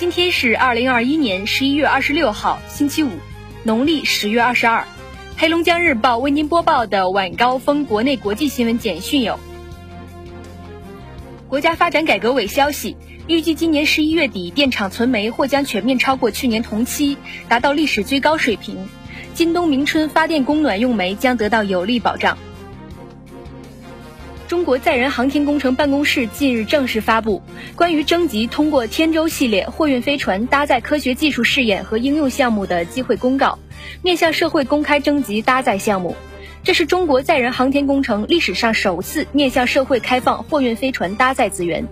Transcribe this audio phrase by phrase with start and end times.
[0.00, 3.10] 今天是二零二一年十一月二十六号，星期五，
[3.64, 4.86] 农历十月二十二。
[5.36, 9.38] 黑龙江日报为您播报的晚高峰国内国际新闻简讯有：
[11.48, 18.78] 国家发展改革委消息，预计今年十一月底，电厂存煤或将全面超过去年同期，达到历史最高水平。
[19.34, 22.38] 今冬明春发电供暖用煤将得到有力保障。
[24.50, 27.40] 中国载人航天工程办公室近日正式发布
[27.76, 33.60] 关于征集通过天舟系列货运飞船搭载科学技术试验和应用项目的机会公告，
[34.02, 36.16] 面向社会公开征集搭载项目。
[36.64, 41.86] 这是中国载人航天工程历史上首次面向社会开放货运飞船搭载资源。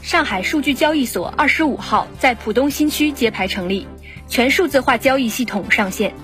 [0.00, 3.88] 上海数据交易所二十五号在浦东新区揭牌成立，
[4.28, 6.14] 全数字化交易系统上线，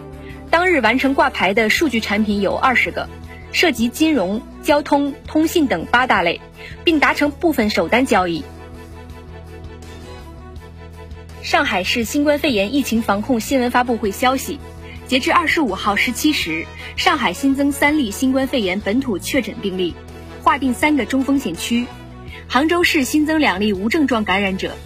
[0.48, 3.08] 当日完成挂牌的数据产品有二十个。
[3.56, 6.42] 涉及金融、交通、通信等八大类，
[6.84, 8.44] 并达成部分首单交易。
[11.42, 14.60] 上海市新冠肺炎疫情防控新闻发布会消息，
[15.06, 19.94] 截至二十五号十七时，上海新增三例新冠肺炎本土确诊病例，
[20.42, 21.86] 划定三个中风险区。
[22.46, 24.76] 杭州市新增两例无症状感染者，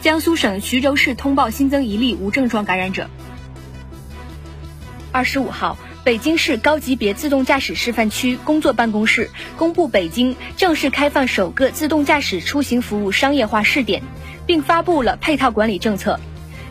[0.00, 3.10] 江苏省徐州市通报新增一例无症状感染者。
[5.12, 5.76] 二十五号。
[6.04, 14.02] 北京市高级别自动驾驶示范区工作办公室公布，北京正式开放首个自动驾驶出行服务商业化试点，
[14.44, 16.20] 并发布了配套管理政策。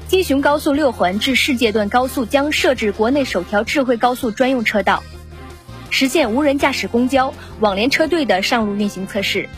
[0.07, 5.03] 京雄高速六环至市界段高速将设置国内首条智慧高速专用车道，
[5.89, 9.49] 实现无人驾驶公交网联车队的上路运行测试。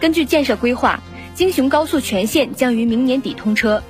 [0.00, 0.98] 根据建设规划，
[1.34, 3.82] 京雄高速全线将于明年底通车。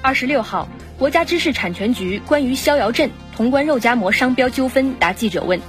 [0.00, 0.68] 二十六号。
[0.96, 5.60] 国家知识产权局关于逍遥镇潼关肉夹馍商标纠纷答记者问。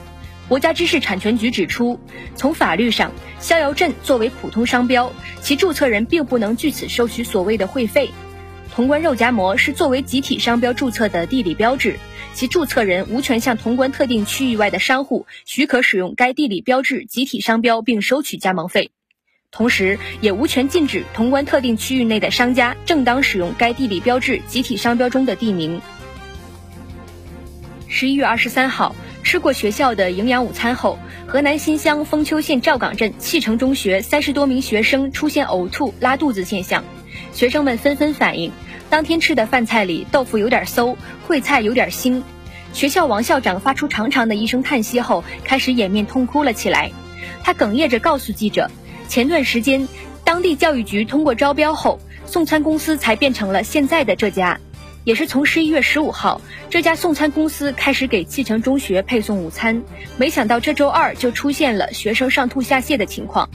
[0.48, 2.00] 国家知识产权局指出，
[2.36, 8.12] 从法律上，逍遥镇作为普通商标，其注册人并不能据此收取所谓的会费。
[8.76, 11.98] 潼关肉夹馍是作为集体商标注册的地理标志，
[12.36, 18.92] 其注册人无权向潼关特定区域外的商户许可使用该地理标志集体商标并收取加盟费。
[19.56, 25.80] 同时，也无权禁止潼关特定区域内的商家正当使用该地理标志集体商标中的地名。
[27.88, 36.84] 十一月二十三号，吃过学校的营养午餐后，河南新乡封丘县赵岗镇汽城中学三十多名学生出现呕吐、拉肚子现象，
[37.32, 38.52] 学生们纷纷反映，
[38.90, 40.98] 当天吃的饭菜里豆腐有点馊，
[41.30, 42.24] 烩菜有点腥。
[42.74, 46.92] 学校王校长发出长长的一声叹息后，开始掩面痛哭了起来。
[47.42, 48.70] 他哽咽着告诉记者。
[49.08, 49.88] 前段时间，
[50.24, 54.60] 当地教育局通过招标后，送餐公司才变成了现在的这家。
[55.04, 59.84] 也是从十一月十五号，这家送餐公司开始给契城中学配送午餐，
[60.18, 63.48] 没想到这周二就出现了学生上吐下泻的情况。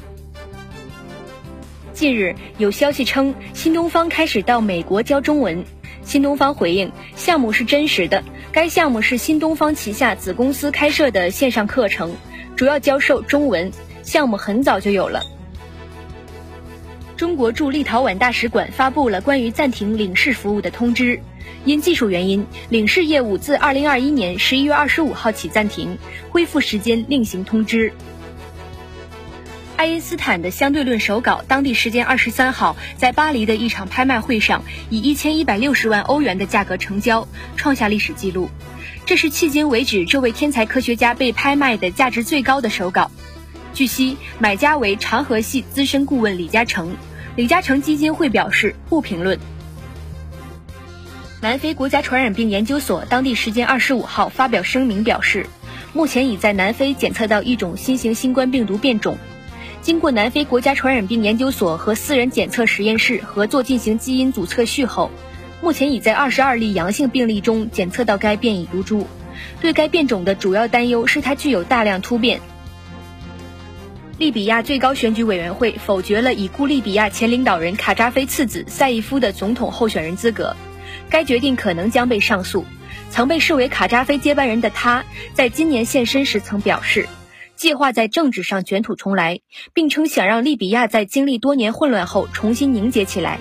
[1.92, 5.64] 近日有消息称，新东方开始到美国教中文。
[6.02, 8.22] 新东方回应，项目是真实的，
[8.52, 12.14] 该项目是新东方旗下子公司开设的线上课程，
[12.56, 13.70] 主要教授中文，
[14.02, 15.22] 项目很早就有了。
[17.20, 21.20] 中国驻立陶宛大使馆发布了关于暂停领事服务的通知，
[21.66, 25.98] 因技术原因，领事业务自二零二一年十一月二十五号起暂停，
[26.30, 27.92] 恢复时间另行通知。
[29.76, 38.48] 爱因斯坦的相对论手稿，当地时间二十三号在巴黎的一场拍卖会上以一千一百六十万欧元的价格成交，创下历史纪录。
[39.04, 43.10] 这是迄今为止这位天才科学家被拍卖的价值最高的手稿。
[43.72, 46.96] 据悉，买家为长河系资深顾问李嘉诚。
[47.36, 49.38] 李嘉诚基金会表示不评论。
[51.40, 55.46] 南非国家传染病研究所当地时间二十五号发表声明表示，
[55.92, 59.16] 目前已在南非检测到一种新型新冠病毒变种。
[59.80, 65.10] 经过南非国家传染病研究所和私人检测实验室合作进行基因组测序后，
[65.62, 69.06] 目前已在二十二例阳性病例中检测到该变异毒株。
[69.62, 72.40] 对该变种的主要担忧是它具有大量突变。
[74.20, 80.54] 利比亚最高选举委员会否决了已故利比亚前领导人卡扎菲次子赛义夫的总统候选人资格，
[81.08, 82.66] 该决定可能将被上诉。
[83.08, 87.08] 曾被视为卡扎菲接班人的他，在今年现身时曾表示，
[87.56, 89.40] 计划在政治上卷土重来，
[89.72, 93.38] 并称想让利比亚在经历多年混乱后重新凝结起来。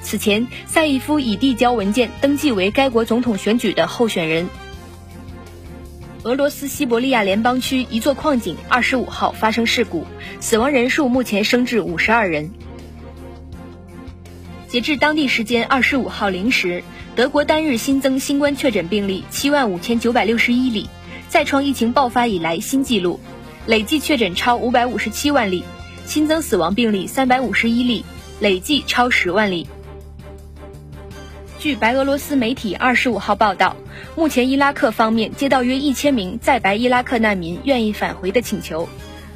[0.00, 4.48] 此前，赛义夫已递交文件登记为该国总统选举的候选人。
[6.26, 10.04] 俄罗斯西伯利亚联邦区一座矿井二十五号发生事故，
[10.40, 12.50] 死亡人数目前升至五十二人。
[14.66, 16.82] 截至当地时间二十五号零时，
[17.14, 20.88] 德国单日新增新冠确诊病例七万五千九百六十一例，
[21.28, 23.20] 再创疫情爆发以来新纪录，
[23.64, 25.62] 累计确诊超五百五十七万例，
[26.06, 28.04] 新增死亡病例三百五十一例，
[28.40, 29.68] 累计超十万例。
[31.66, 33.74] 据白俄罗斯媒体二十五号报道，
[34.14, 38.88] 目前伊拉克方面接到约一千名在白伊拉克难民愿意返回的请求。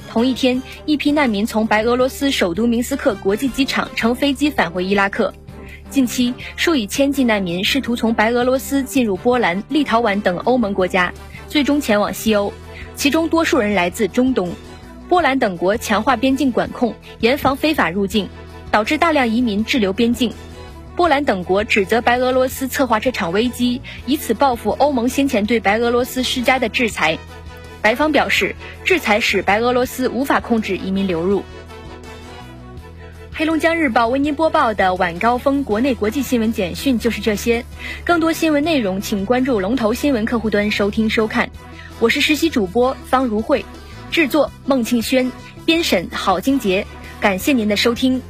[0.09, 5.35] 同一天，一批难民从白俄罗斯首都明斯克国际机场乘飞机返回伊拉克。
[5.91, 11.13] 近期，数以千计难民试图从白俄罗斯进入波兰、立陶宛等欧盟国家，
[11.49, 12.53] 最终前往西欧，
[12.95, 14.53] 其中多数人来自中东。
[15.09, 18.29] 波兰等国强化边境管控，严防非法入境，
[18.71, 20.33] 导致大量移民滞留边境。
[21.01, 27.17] 波兰等国指责白俄罗斯策划这场危机，以此报复欧盟先前对白俄罗斯施加的制裁。
[27.81, 28.55] 白方表示，
[28.85, 31.43] 制裁使白俄罗斯无法控制移民流入。
[33.33, 37.65] 黑龙江日报为您播报的晚高峰国内国际新闻简讯就是这些，
[38.05, 41.49] 更多新闻内容请关注龙头新闻客户端收听收看。
[41.99, 43.65] 我是实习主播方如慧，
[44.11, 45.33] 制作孟庆轩，
[45.65, 46.87] 编审郝金杰，
[47.23, 48.21] 感谢您的收听。